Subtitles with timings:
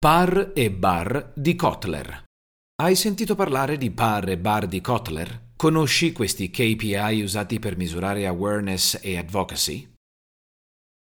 [0.00, 2.22] Par e bar di Kotler.
[2.80, 5.50] Hai sentito parlare di par e bar di Kotler?
[5.56, 9.92] Conosci questi KPI usati per misurare awareness e advocacy?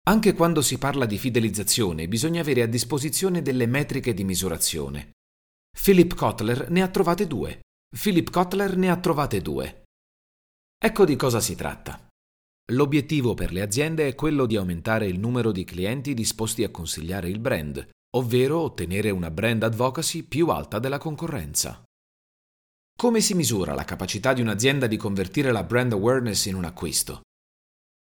[0.09, 5.11] Anche quando si parla di fidelizzazione bisogna avere a disposizione delle metriche di misurazione.
[5.79, 7.61] Philip Kotler ne ha trovate due.
[7.95, 9.83] Philip Kotler ne ha trovate due.
[10.83, 12.03] Ecco di cosa si tratta.
[12.73, 17.29] L'obiettivo per le aziende è quello di aumentare il numero di clienti disposti a consigliare
[17.29, 21.83] il brand, ovvero ottenere una brand advocacy più alta della concorrenza.
[22.99, 27.21] Come si misura la capacità di un'azienda di convertire la brand awareness in un acquisto?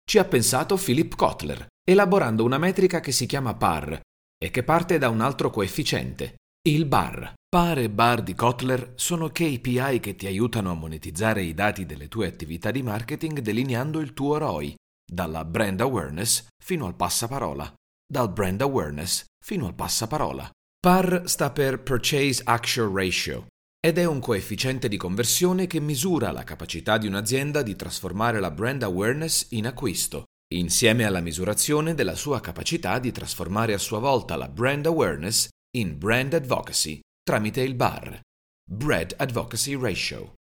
[0.07, 4.01] Ci ha pensato Philip Kotler, elaborando una metrica che si chiama PAR
[4.39, 6.37] e che parte da un altro coefficiente,
[6.69, 7.35] il BAR.
[7.49, 12.09] PAR e BAR di Kotler sono KPI che ti aiutano a monetizzare i dati delle
[12.09, 17.73] tue attività di marketing delineando il tuo ROI, dalla brand awareness fino al passaparola,
[18.07, 20.51] dal brand awareness fino al passaparola.
[20.79, 23.47] PAR sta per Purchase Action Ratio
[23.85, 28.51] ed è un coefficiente di conversione che misura la capacità di un'azienda di trasformare la
[28.51, 34.37] brand awareness in acquisto, insieme alla misurazione della sua capacità di trasformare a sua volta
[34.37, 38.21] la brand awareness in brand advocacy tramite il BAR,
[38.71, 40.35] Bread Advocacy Ratio.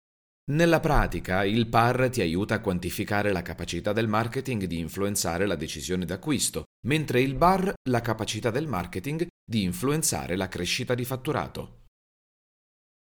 [0.51, 5.57] Nella pratica, il PAR ti aiuta a quantificare la capacità del marketing di influenzare la
[5.57, 11.85] decisione d'acquisto, mentre il BAR la capacità del marketing di influenzare la crescita di fatturato.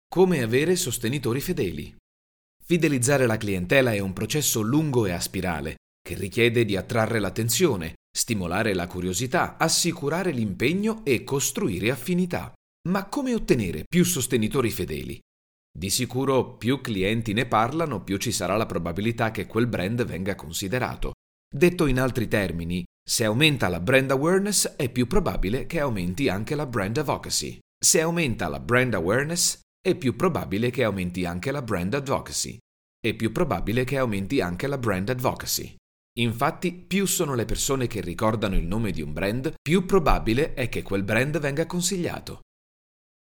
[0.07, 1.95] Come avere sostenitori fedeli.
[2.63, 7.95] Fidelizzare la clientela è un processo lungo e a spirale, che richiede di attrarre l'attenzione,
[8.11, 12.53] stimolare la curiosità, assicurare l'impegno e costruire affinità.
[12.89, 15.19] Ma come ottenere più sostenitori fedeli?
[15.71, 20.35] Di sicuro più clienti ne parlano, più ci sarà la probabilità che quel brand venga
[20.35, 21.13] considerato.
[21.47, 26.53] Detto in altri termini, se aumenta la brand awareness è più probabile che aumenti anche
[26.53, 27.57] la brand advocacy.
[27.83, 32.59] Se aumenta la brand awareness è più probabile che aumenti anche la brand advocacy.
[32.99, 35.75] È più probabile che aumenti anche la brand advocacy.
[36.19, 40.69] Infatti, più sono le persone che ricordano il nome di un brand, più probabile è
[40.69, 42.41] che quel brand venga consigliato.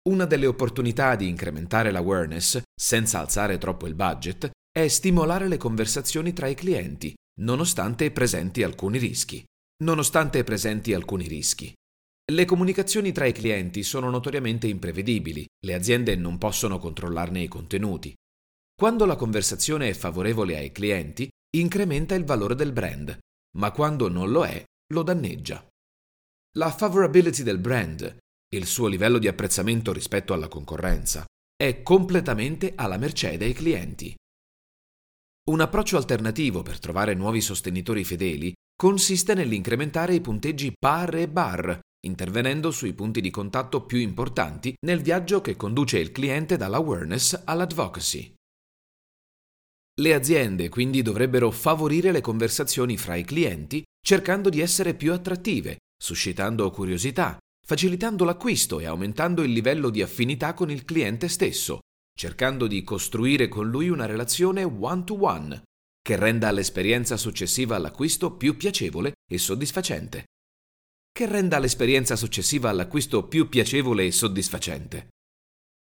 [0.10, 6.34] Una delle opportunità di incrementare l'awareness, senza alzare troppo il budget, è stimolare le conversazioni
[6.34, 9.44] tra i clienti, nonostante presenti alcuni rischi.
[9.82, 11.74] Nonostante presenti alcuni rischi.
[12.32, 18.14] Le comunicazioni tra i clienti sono notoriamente imprevedibili, le aziende non possono controllarne i contenuti.
[18.76, 21.28] Quando la conversazione è favorevole ai clienti,
[21.58, 23.18] incrementa il valore del brand,
[23.58, 25.68] ma quando non lo è, lo danneggia.
[26.58, 28.18] La favorability del brand,
[28.54, 31.26] il suo livello di apprezzamento rispetto alla concorrenza,
[31.56, 34.16] è completamente alla mercé dei clienti.
[35.50, 41.80] Un approccio alternativo per trovare nuovi sostenitori fedeli consiste nell'incrementare i punteggi par e bar,
[42.04, 48.34] intervenendo sui punti di contatto più importanti nel viaggio che conduce il cliente dall'awareness all'advocacy.
[50.02, 55.78] Le aziende quindi dovrebbero favorire le conversazioni fra i clienti cercando di essere più attrattive,
[55.96, 61.82] suscitando curiosità, facilitando l'acquisto e aumentando il livello di affinità con il cliente stesso,
[62.18, 65.62] cercando di costruire con lui una relazione one-to-one
[66.02, 70.26] che renda l'esperienza successiva all'acquisto più piacevole e soddisfacente.
[71.12, 75.10] Che renda l'esperienza successiva all'acquisto più piacevole e soddisfacente.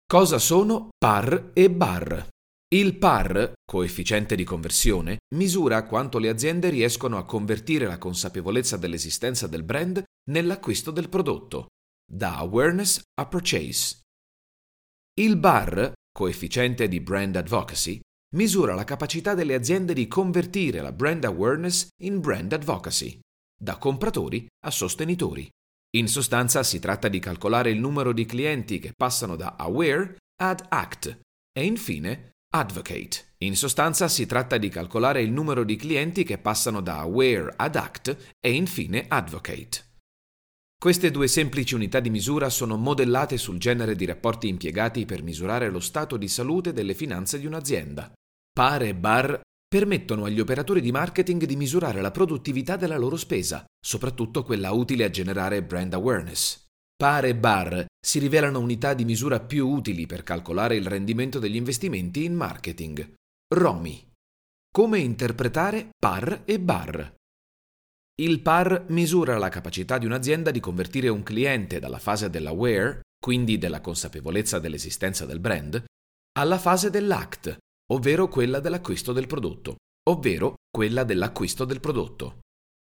[0.07, 2.29] Cosa sono PAR e BAR?
[2.71, 9.47] Il PAR, coefficiente di conversione, misura quanto le aziende riescono a convertire la consapevolezza dell'esistenza
[9.47, 11.69] del brand nell'acquisto del prodotto,
[12.11, 14.01] da awareness a purchase.
[15.19, 18.01] Il BAR, coefficiente di brand advocacy,
[18.37, 23.19] misura la capacità delle aziende di convertire la brand awareness in brand advocacy,
[23.59, 25.49] da compratori a sostenitori.
[25.97, 30.65] In sostanza si tratta di calcolare il numero di clienti che passano da aware ad
[30.69, 31.21] act
[31.53, 33.35] e infine Advocate.
[33.39, 37.77] In sostanza si tratta di calcolare il numero di clienti che passano da aware ad
[37.77, 39.85] act e infine advocate.
[40.81, 45.69] Queste due semplici unità di misura sono modellate sul genere di rapporti impiegati per misurare
[45.69, 48.11] lo stato di salute delle finanze di un'azienda.
[48.59, 53.65] PAR e BAR permettono agli operatori di marketing di misurare la produttività della loro spesa,
[53.79, 56.65] soprattutto quella utile a generare brand awareness.
[56.97, 61.55] PAR e BAR si rivelano unità di misura più utili per calcolare il rendimento degli
[61.55, 63.15] investimenti in marketing.
[63.55, 64.11] ROMI.
[64.75, 67.15] Come interpretare PAR e BAR?
[68.21, 73.57] Il PAR misura la capacità di un'azienda di convertire un cliente dalla fase dell'aware, quindi
[73.57, 75.85] della consapevolezza dell'esistenza del brand,
[76.33, 77.57] alla fase dell'act,
[77.93, 79.77] ovvero quella dell'acquisto del prodotto,
[80.09, 82.41] ovvero quella dell'acquisto del prodotto.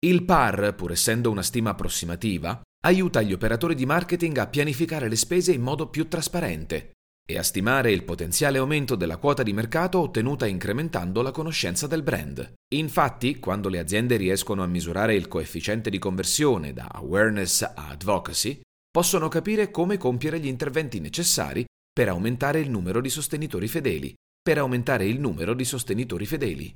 [0.04, 5.16] Il PAR, pur essendo una stima approssimativa, aiuta gli operatori di marketing a pianificare le
[5.16, 6.92] spese in modo più trasparente
[7.26, 12.02] e a stimare il potenziale aumento della quota di mercato ottenuta incrementando la conoscenza del
[12.02, 12.52] brand.
[12.74, 18.60] Infatti, quando le aziende riescono a misurare il coefficiente di conversione da awareness a advocacy,
[18.90, 24.14] possono capire come compiere gli interventi necessari per aumentare il numero di sostenitori fedeli,
[24.44, 26.72] per aumentare il numero di sostenitori fedeli.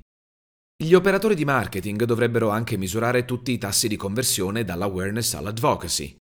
[0.83, 6.17] Gli operatori di marketing dovrebbero anche misurare tutti i tassi di conversione dall'awareness all'advocacy,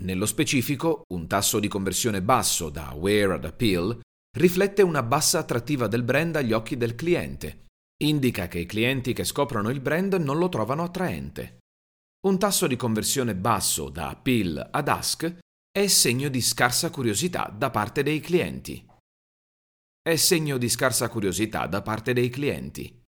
[0.00, 4.00] nello specifico, un tasso di conversione basso da aware ad appeal
[4.36, 7.66] riflette una bassa attrattiva del brand agli occhi del cliente.
[8.02, 11.58] Indica che i clienti che scoprono il brand non lo trovano attraente.
[12.26, 15.32] Un tasso di conversione basso da appeal ad ask
[15.70, 18.84] è segno di scarsa curiosità da parte dei clienti.
[20.06, 23.00] È segno di scarsa curiosità da parte dei clienti.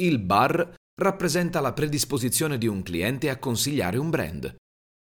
[0.00, 4.56] Il bar rappresenta la predisposizione di un cliente a consigliare un brand.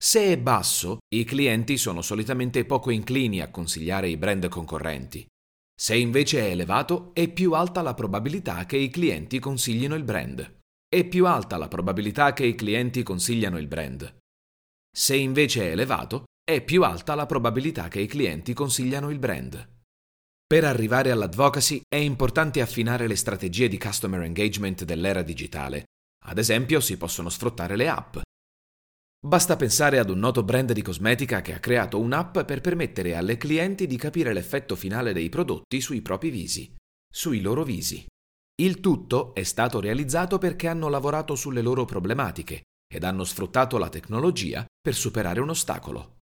[0.01, 5.27] Se è basso, i clienti sono solitamente poco inclini a consigliare i brand concorrenti.
[5.75, 10.59] Se invece è elevato, è più alta la probabilità che i clienti consiglino il brand.
[10.89, 14.19] È più alta la probabilità che i clienti consigliano il brand.
[14.97, 19.78] Se invece è elevato, è più alta la probabilità che i clienti consigliano il brand.
[20.49, 25.85] Per arrivare all'advocacy è importante affinare le strategie di customer engagement dell'era digitale.
[26.25, 28.17] Ad esempio, si possono sfruttare le app,
[29.21, 33.37] Basta pensare ad un noto brand di cosmetica che ha creato un'app per permettere alle
[33.37, 36.73] clienti di capire l'effetto finale dei prodotti sui propri visi,
[37.13, 38.07] sui loro visi.
[38.61, 43.89] Il tutto è stato realizzato perché hanno lavorato sulle loro problematiche ed hanno sfruttato la
[43.89, 46.19] tecnologia per superare un ostacolo.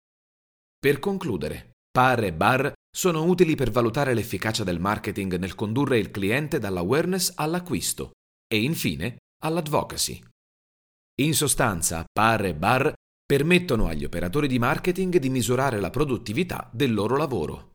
[0.78, 6.10] Per concludere, PAR e BAR sono utili per valutare l'efficacia del marketing nel condurre il
[6.10, 8.12] cliente dall'awareness all'acquisto
[8.48, 10.18] e infine all'advocacy.
[11.20, 12.94] In sostanza, PAR e BAR
[13.26, 17.71] permettono agli operatori di marketing di misurare la produttività del loro lavoro.